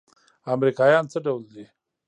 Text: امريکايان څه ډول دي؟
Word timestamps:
امريکايان 0.53 1.05
څه 1.11 1.17
ډول 1.25 1.43
دي؟ 1.53 1.65